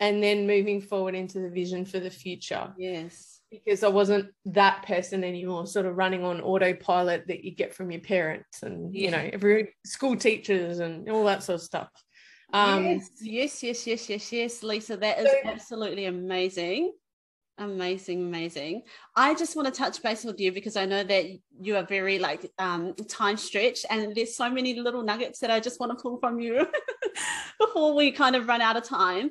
[0.00, 2.72] and then moving forward into the vision for the future.
[2.78, 3.40] Yes.
[3.50, 7.90] Because I wasn't that person anymore, sort of running on autopilot that you get from
[7.90, 9.04] your parents and yeah.
[9.04, 11.90] you know, every school teachers and all that sort of stuff.
[12.52, 14.96] Um, yes, yes, yes, yes, yes, yes, Lisa.
[14.96, 16.92] That is so, absolutely amazing.
[17.58, 18.82] Amazing, amazing.
[19.14, 21.26] I just want to touch base with you because I know that
[21.60, 25.60] you are very like um, time stretched, and there's so many little nuggets that I
[25.60, 26.66] just want to pull from you
[27.60, 29.30] before we kind of run out of time.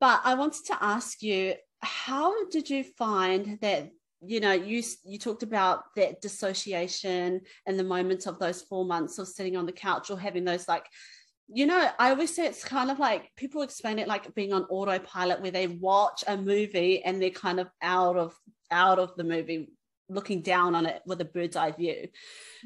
[0.00, 3.90] But I wanted to ask you, how did you find that?
[4.20, 9.18] You know, you you talked about that dissociation and the moments of those four months
[9.18, 10.86] of sitting on the couch or having those like
[11.50, 14.64] you know, I always say it's kind of like people explain it like being on
[14.64, 18.34] autopilot where they watch a movie and they're kind of out of
[18.70, 19.70] out of the movie
[20.10, 22.08] looking down on it with a bird's eye view.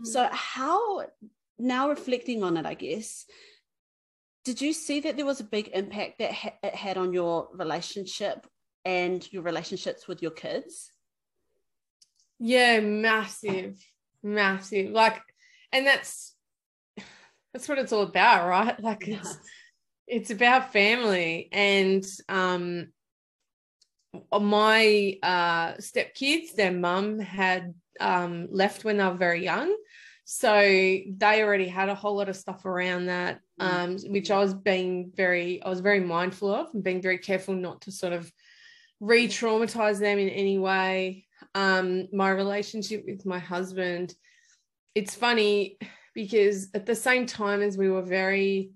[0.00, 0.06] Mm.
[0.06, 1.04] So how
[1.58, 3.24] now reflecting on it, I guess,
[4.44, 7.48] did you see that there was a big impact that ha- it had on your
[7.52, 8.46] relationship
[8.84, 10.90] and your relationships with your kids?
[12.38, 13.78] Yeah, massive,
[14.22, 14.90] massive.
[14.90, 15.20] Like,
[15.70, 16.34] and that's
[17.52, 18.80] that's what it's all about, right?
[18.82, 19.18] Like, yeah.
[19.18, 19.38] it's
[20.08, 22.88] it's about family, and um,
[24.32, 29.72] my uh stepkids, their mum had um left when they were very young,
[30.34, 34.54] so they already had a whole lot of stuff around that um, which I was
[34.54, 38.32] being very, I was very mindful of and being very careful not to sort of
[38.98, 41.26] re traumatize them in any way.
[41.54, 44.14] Um, my relationship with my husband,
[44.94, 45.76] it's funny
[46.14, 48.70] because at the same time as we were very,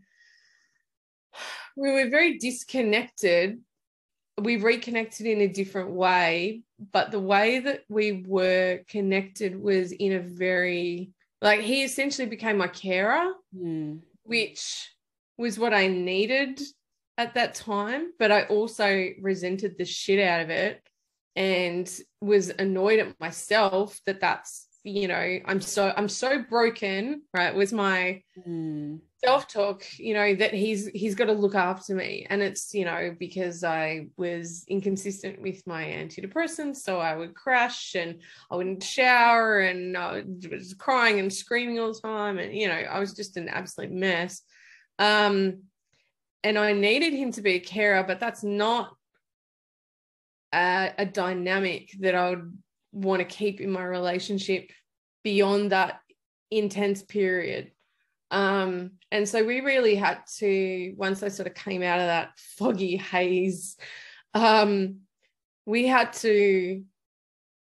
[1.74, 3.62] we were very disconnected,
[4.36, 6.64] we reconnected in a different way.
[6.92, 12.58] But the way that we were connected was in a very, like, he essentially became
[12.58, 13.32] my carer.
[13.56, 14.90] Mm which
[15.38, 16.60] was what I needed
[17.16, 18.12] at that time.
[18.18, 20.82] But I also resented the shit out of it
[21.34, 27.52] and was annoyed at myself that that's you know i'm so i'm so broken right
[27.52, 29.00] was my mm.
[29.24, 32.24] self-talk you know that he's he's got to look after me.
[32.30, 37.96] And it's you know because i was inconsistent with my antidepressants so i would crash
[37.96, 42.38] and i wouldn't shower and i was crying and screaming all the time.
[42.38, 44.42] And you know i was just an absolute mess.
[45.00, 45.64] Um
[46.44, 48.94] and i needed him to be a carer but that's not
[50.54, 52.56] a, a dynamic that i would
[52.96, 54.70] want to keep in my relationship
[55.22, 56.00] beyond that
[56.50, 57.72] intense period.
[58.30, 62.30] Um, and so we really had to, once I sort of came out of that
[62.36, 63.76] foggy haze,
[64.34, 65.00] um,
[65.64, 66.82] we had to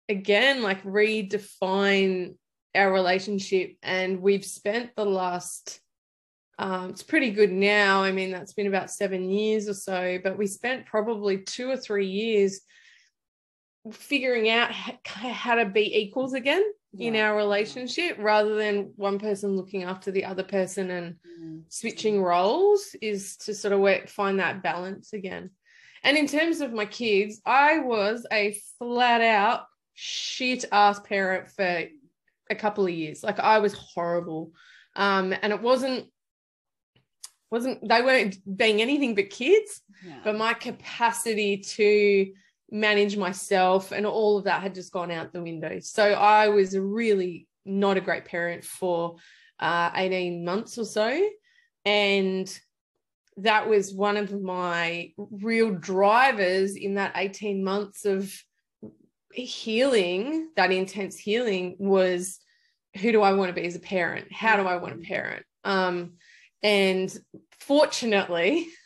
[0.09, 2.35] again like redefine
[2.75, 3.77] our relationship.
[3.83, 5.81] And we've spent the last
[6.59, 8.03] um, it's pretty good now.
[8.03, 11.77] I mean, that's been about seven years or so, but we spent probably two or
[11.77, 12.61] three years
[13.93, 14.71] figuring out
[15.05, 17.09] how to be equals again yeah.
[17.09, 21.63] in our relationship rather than one person looking after the other person and mm.
[21.69, 25.51] switching roles is to sort of work, find that balance again.
[26.03, 31.87] And in terms of my kids, I was a flat out shit ass parent for
[32.51, 33.23] a couple of years.
[33.23, 34.53] Like I was horrible.
[34.95, 36.07] Um, and it wasn't
[37.51, 40.19] wasn't they weren't being anything but kids, yeah.
[40.25, 42.33] but my capacity to
[42.71, 45.79] manage myself and all of that had just gone out the window.
[45.81, 49.17] So I was really not a great parent for
[49.61, 51.29] uh, 18 months or so.
[51.85, 52.61] And
[53.39, 58.33] that was one of my real drivers in that 18 months of
[59.33, 62.39] healing, that intense healing was
[63.01, 64.33] who do I want to be as a parent?
[64.33, 65.45] How do I want to parent?
[65.65, 66.15] Um,
[66.63, 67.15] and
[67.61, 68.67] fortunately,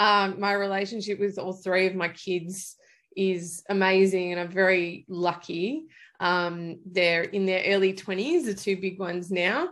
[0.00, 2.74] Um, my relationship with all three of my kids
[3.16, 5.86] is amazing, and I'm very lucky.
[6.18, 9.70] Um, they're in their early 20s, the two big ones now.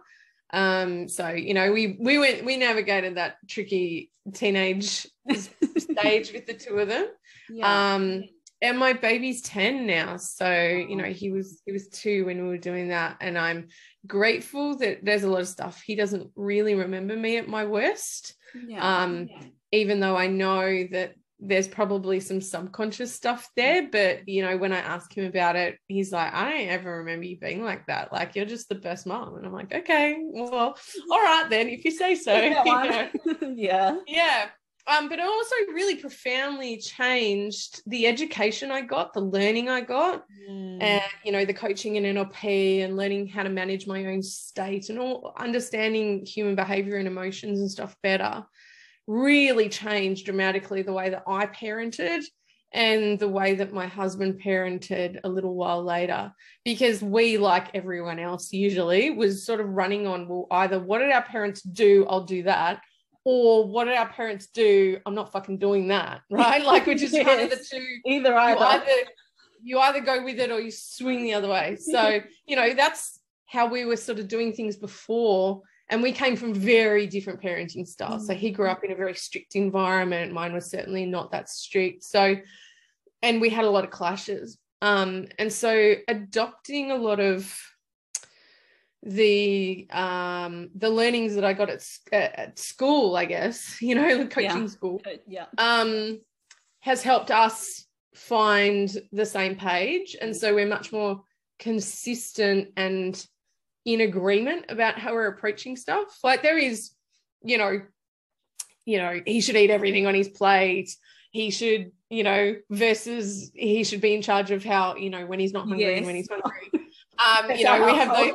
[0.52, 6.54] Um, so you know, we we went we navigated that tricky teenage stage with the
[6.54, 7.08] two of them.
[7.50, 7.94] Yeah.
[7.94, 8.24] Um,
[8.60, 12.48] and my baby's 10 now so you know he was he was two when we
[12.48, 13.68] were doing that and i'm
[14.06, 18.34] grateful that there's a lot of stuff he doesn't really remember me at my worst
[18.66, 19.02] yeah.
[19.02, 19.42] um yeah.
[19.72, 24.72] even though i know that there's probably some subconscious stuff there but you know when
[24.72, 28.12] i ask him about it he's like i don't ever remember you being like that.
[28.12, 29.36] Like you're just the best mom.
[29.36, 30.76] And i'm like okay well
[31.10, 32.34] all right then if you say so.
[32.64, 33.08] Yeah
[33.54, 33.96] yeah.
[34.06, 34.48] Yeah.
[34.86, 40.24] Um, but it also really profoundly changed the education I got, the learning I got,
[40.48, 40.82] mm.
[40.82, 44.88] and you know, the coaching in NLP and learning how to manage my own state
[44.88, 48.46] and all understanding human behavior and emotions and stuff better
[49.08, 52.22] really changed dramatically the way that I parented
[52.72, 56.30] and the way that my husband parented a little while later
[56.64, 61.10] because we like everyone else usually was sort of running on well either what did
[61.10, 62.82] our parents do i'll do that
[63.24, 67.12] or what did our parents do i'm not fucking doing that right like which is
[67.14, 67.24] yes.
[67.24, 68.60] kind of the two either either.
[68.60, 68.84] You, either
[69.62, 73.18] you either go with it or you swing the other way so you know that's
[73.46, 77.86] how we were sort of doing things before and we came from very different parenting
[77.86, 78.26] styles.
[78.26, 78.72] So he grew mm.
[78.72, 80.32] up in a very strict environment.
[80.32, 82.04] Mine was certainly not that strict.
[82.04, 82.36] So,
[83.22, 84.58] and we had a lot of clashes.
[84.82, 87.52] Um, and so adopting a lot of
[89.04, 94.62] the um the learnings that I got at, at school, I guess, you know, coaching
[94.62, 94.66] yeah.
[94.66, 96.20] school, yeah, um,
[96.80, 101.22] has helped us find the same page, and so we're much more
[101.58, 103.24] consistent and
[103.88, 106.18] in agreement about how we're approaching stuff.
[106.22, 106.90] Like there is,
[107.42, 107.80] you know,
[108.84, 110.94] you know, he should eat everything on his plate.
[111.30, 115.40] He should, you know, versus he should be in charge of how, you know, when
[115.40, 115.96] he's not hungry yes.
[115.96, 116.70] and when he's hungry.
[117.18, 118.32] Um, you know, we have those,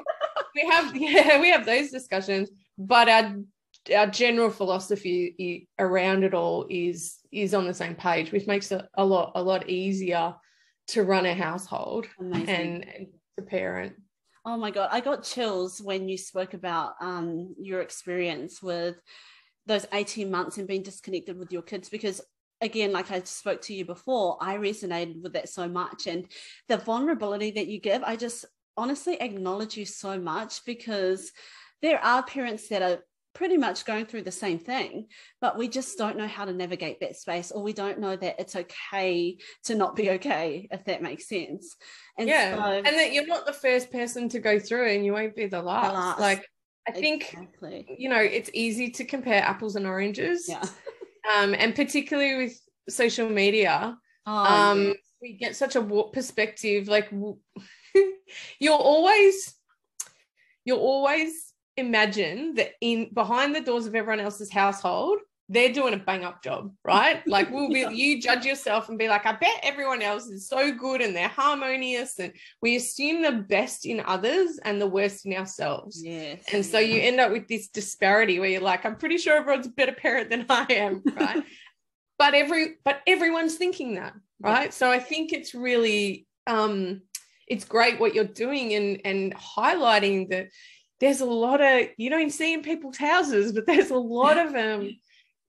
[0.56, 3.36] we have, yeah, we have those discussions, but our
[3.96, 8.84] our general philosophy around it all is is on the same page, which makes it
[8.96, 10.34] a lot a lot easier
[10.88, 13.94] to run a household and, and to parent.
[14.46, 18.98] Oh my God, I got chills when you spoke about um, your experience with
[19.66, 22.22] those 18 months and being disconnected with your kids because
[22.62, 26.26] again like i spoke to you before i resonated with that so much and
[26.68, 28.46] the vulnerability that you give i just
[28.78, 31.32] honestly acknowledge you so much because
[31.82, 33.00] there are parents that are
[33.34, 35.08] pretty much going through the same thing,
[35.42, 38.40] but we just don't know how to navigate that space, or we don't know that
[38.40, 41.76] it's okay to not be okay, if that makes sense.
[42.18, 45.14] And yeah, so, and that you're not the first person to go through, and you
[45.14, 45.90] won't be the last.
[45.90, 46.20] The last.
[46.20, 46.48] Like,
[46.88, 47.96] I think exactly.
[47.98, 50.48] you know it's easy to compare apples and oranges.
[50.48, 50.64] Yeah.
[51.34, 54.94] Um, and particularly with social media, oh, um, yeah.
[55.22, 56.88] we get such a warped perspective.
[56.88, 57.12] Like,
[58.60, 59.56] you're always,
[60.66, 65.98] you're always imagine that in behind the doors of everyone else's household, they're doing a
[65.98, 67.26] bang up job, right?
[67.28, 70.72] Like we'll be you judge yourself and be like, I bet everyone else is so
[70.72, 72.18] good and they're harmonious.
[72.18, 76.02] And we assume the best in others and the worst in ourselves.
[76.04, 76.44] Yes.
[76.52, 79.68] And so you end up with this disparity where you're like, I'm pretty sure everyone's
[79.68, 81.44] a better parent than I am, right?
[82.18, 84.66] but every but everyone's thinking that, right?
[84.66, 84.70] Yeah.
[84.70, 87.02] So I think it's really um
[87.48, 90.48] it's great what you're doing and and highlighting that
[91.04, 94.54] there's a lot of you don't see in people's houses, but there's a lot of
[94.54, 94.90] them,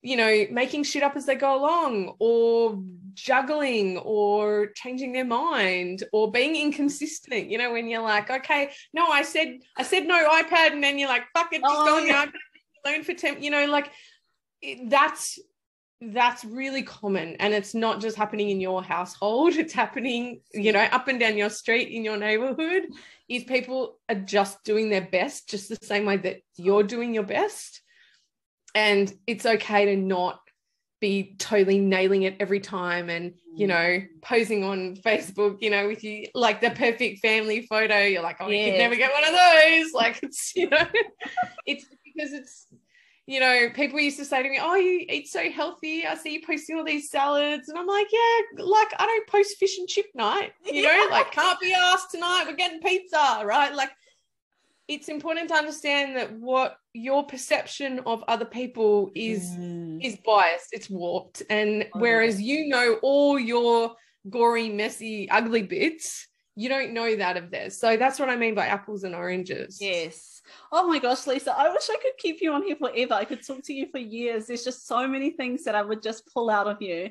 [0.02, 2.82] you know, making shit up as they go along, or
[3.14, 7.50] juggling, or changing their mind, or being inconsistent.
[7.50, 10.98] You know, when you're like, okay, no, I said I said no iPad, and then
[10.98, 12.24] you're like, fuck it, just oh, go on yeah.
[12.24, 12.34] the iPad
[12.84, 13.40] alone for ten.
[13.40, 13.92] You know, like
[14.86, 15.38] that's
[16.12, 20.82] that's really common and it's not just happening in your household it's happening you know
[20.92, 22.84] up and down your street in your neighborhood.
[23.28, 27.22] Is people are just doing their best just the same way that you're doing your
[27.22, 27.80] best.
[28.74, 30.40] And it's okay to not
[31.00, 33.70] be totally nailing it every time and you mm.
[33.70, 38.02] know posing on facebook you know with you like the perfect family photo.
[38.02, 38.58] You're like oh yeah.
[38.58, 39.92] you could never get one of those.
[39.94, 40.86] Like it's you know
[41.66, 42.66] it's because it's
[43.26, 46.06] you know, people used to say to me, Oh, you eat so healthy.
[46.06, 47.68] I see you posting all these salads.
[47.68, 51.32] And I'm like, Yeah, like I don't post fish and chip night, you know, like
[51.32, 52.44] can't be asked tonight.
[52.46, 53.74] We're getting pizza, right?
[53.74, 53.90] Like
[54.88, 60.04] it's important to understand that what your perception of other people is mm.
[60.04, 61.42] is biased, it's warped.
[61.48, 63.94] And oh, whereas you know all your
[64.28, 67.78] gory, messy, ugly bits, you don't know that of theirs.
[67.78, 69.78] So that's what I mean by apples and oranges.
[69.80, 70.33] Yes.
[70.72, 73.14] Oh my gosh, Lisa, I wish I could keep you on here forever.
[73.14, 74.46] I could talk to you for years.
[74.46, 77.10] There's just so many things that I would just pull out of you.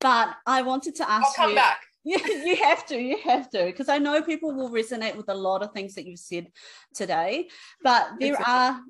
[0.00, 1.56] But I wanted to ask I'll come you.
[1.56, 1.80] back.
[2.02, 5.34] Yeah, you have to, you have to, because I know people will resonate with a
[5.34, 6.46] lot of things that you've said
[6.94, 7.48] today.
[7.82, 8.54] But there Exactly.
[8.54, 8.80] are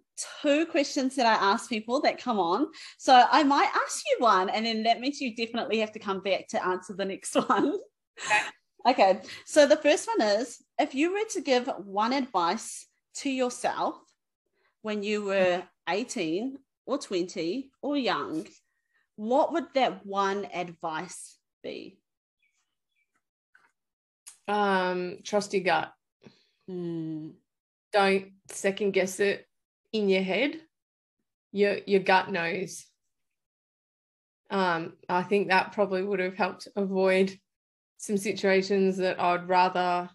[0.42, 2.68] two questions that I ask people that come on.
[2.98, 6.20] So I might ask you one, and then that means you definitely have to come
[6.20, 7.80] back to answer the next one.
[8.26, 8.40] Okay.
[8.86, 9.20] Okay.
[9.44, 12.86] So the first one is if you were to give one advice
[13.16, 13.96] to yourself
[14.82, 18.46] when you were 18 or 20 or young,
[19.16, 21.98] what would that one advice be?
[24.48, 25.92] Um, trust your gut.
[26.66, 27.30] Hmm.
[27.92, 29.46] Don't second guess it
[29.92, 30.58] in your head.
[31.52, 32.86] Your your gut knows.
[34.50, 37.36] Um, I think that probably would have helped avoid
[37.98, 40.10] some situations that I'd rather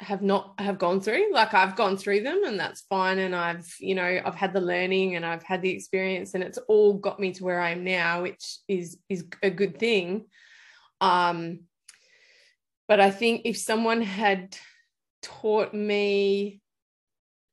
[0.00, 1.32] have not have gone through.
[1.32, 3.18] Like I've gone through them and that's fine.
[3.18, 6.58] And I've, you know, I've had the learning and I've had the experience and it's
[6.68, 10.26] all got me to where I am now, which is is a good thing.
[11.00, 11.60] Um,
[12.86, 14.56] but I think if someone had
[15.22, 16.60] taught me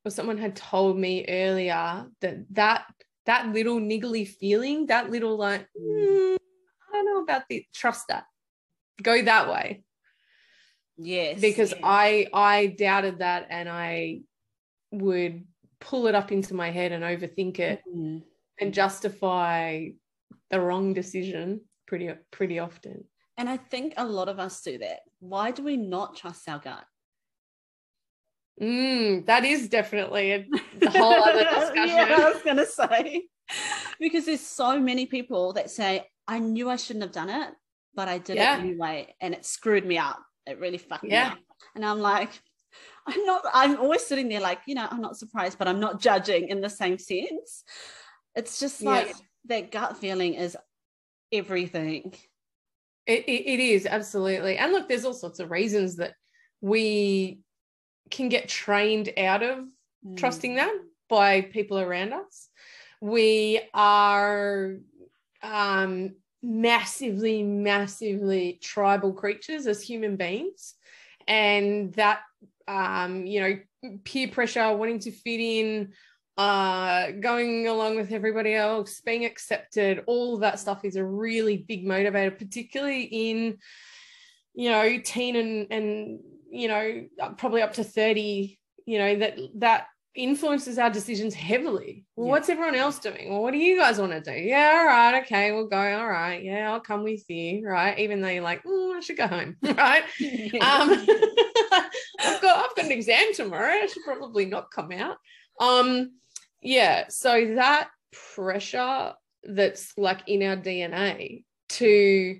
[0.05, 2.85] or someone had told me earlier that that
[3.25, 8.25] that little niggly feeling, that little like, "Hmm, I don't know about the trust that.
[9.01, 9.83] Go that way
[10.97, 11.41] Yes.
[11.41, 11.79] because yes.
[11.83, 14.21] I I doubted that and I
[14.91, 15.43] would
[15.81, 18.23] pull it up into my head and overthink it Mm.
[18.59, 19.87] and justify
[20.49, 23.03] the wrong decision pretty pretty often.
[23.37, 24.99] And I think a lot of us do that.
[25.19, 26.85] Why do we not trust our gut?
[28.61, 30.45] Mm, that is definitely a,
[30.81, 31.87] a whole other discussion.
[31.89, 33.23] yeah, I was going to say.
[33.99, 37.49] Because there's so many people that say, I knew I shouldn't have done it,
[37.93, 38.55] but I did Yeah.
[38.55, 39.13] it anyway.
[39.19, 40.19] And it screwed me up.
[40.45, 41.29] It really fucked Yeah.
[41.29, 41.37] me up.
[41.75, 42.29] And I'm like,
[43.07, 45.99] I'm not, I'm always sitting there like, you know, I'm not surprised, but I'm not
[45.99, 47.63] judging in the same sense.
[48.35, 48.91] It's just Yeah.
[48.91, 49.15] like
[49.45, 50.57] that gut feeling is
[51.31, 52.13] everything.
[53.05, 54.57] It, it, it is absolutely.
[54.57, 56.13] And look, there's all sorts of reasons that
[56.61, 57.39] we
[58.09, 59.59] can get trained out of
[60.15, 60.55] trusting Mm.
[60.57, 60.73] that
[61.09, 62.49] by people around us.
[63.01, 64.75] We are
[65.43, 66.15] um,
[66.45, 70.75] massively, massively tribal creatures as human beings.
[71.27, 72.19] And that,
[72.67, 75.93] um, you know, peer pressure, wanting to fit in,
[76.37, 81.85] uh, going along with everybody else, being accepted, all that stuff is a really big
[81.85, 83.57] motivator, particularly in,
[84.53, 86.19] you know, teen and, and,
[86.51, 87.05] you know,
[87.37, 92.05] probably up to 30, you know, that, that influences our decisions heavily.
[92.15, 92.31] Well, Yeah.
[92.31, 93.29] what's everyone else doing?
[93.29, 94.31] Well, what do you guys want to do?
[94.37, 95.77] Yeah, all right, okay, we'll go.
[95.77, 97.97] All right, yeah, I'll come with you, right?
[97.99, 100.03] Even though you're like, mm, I should go home, right?
[100.61, 100.89] Um,
[102.19, 103.73] I've got I've got an exam tomorrow.
[103.73, 105.17] I should probably not come out.
[105.59, 106.13] Um,
[106.61, 107.89] yeah, so that
[108.33, 109.13] pressure
[109.43, 112.39] that's like in our DNA to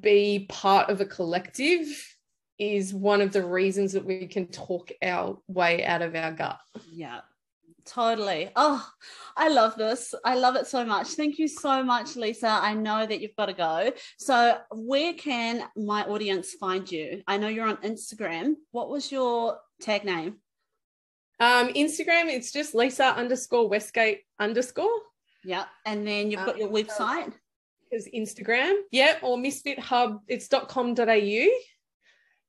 [0.00, 1.86] be part of a collective
[2.60, 6.58] is one of the reasons that we can talk our way out of our gut.
[6.92, 7.20] Yeah,
[7.86, 8.50] totally.
[8.54, 8.86] Oh,
[9.36, 10.14] I love this.
[10.24, 11.08] I love it so much.
[11.08, 12.48] Thank you so much, Lisa.
[12.48, 13.92] I know that you've got to go.
[14.18, 17.22] So, where can my audience find you?
[17.26, 18.54] I know you're on Instagram.
[18.72, 20.36] What was your tag name?
[21.40, 25.00] Um, Instagram, it's just Lisa underscore Westgate underscore.
[25.42, 25.64] Yeah.
[25.86, 27.32] And then you've got your Um, website.
[27.90, 28.74] is Instagram.
[28.92, 31.48] Yep, or Misfit Hub, it's .com.au.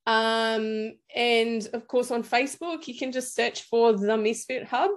[0.08, 4.91] Um, and of course on Facebook, you can just search for the Misfit Hub.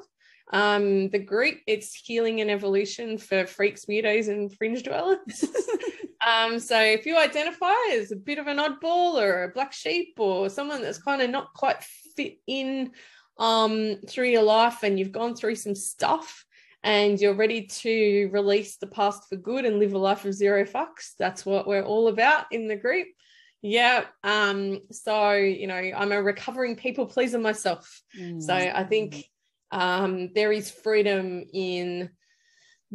[0.52, 5.44] Um, the group, it's healing and evolution for freaks, weirdos, and fringe dwellers.
[6.26, 10.14] um, so if you identify as a bit of an oddball or a black sheep
[10.18, 11.82] or someone that's kind of not quite
[12.16, 12.92] fit in
[13.38, 16.44] um through your life and you've gone through some stuff
[16.84, 20.64] and you're ready to release the past for good and live a life of zero
[20.64, 23.08] fucks that's what we're all about in the group
[23.66, 28.02] yeah um so you know i'm a recovering people pleaser myself
[28.38, 29.24] so i think
[29.70, 32.10] um there is freedom in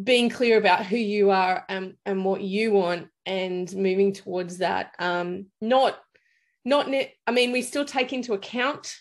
[0.02, 4.94] being clear about who you are and, and what you want and moving towards that
[5.00, 5.98] um not
[6.64, 8.96] not ne- i mean we still take into account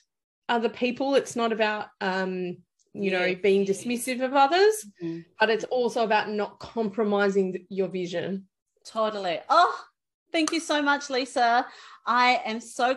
[0.48, 2.56] other people it's not about um
[2.94, 3.34] you know Yeah.
[3.34, 5.26] being dismissive of others Mhm.
[5.38, 8.48] but it's also about not compromising your vision
[8.86, 9.38] Totally.
[9.50, 9.84] Oh,
[10.32, 11.66] thank you so much, Lisa.
[12.06, 12.94] I am so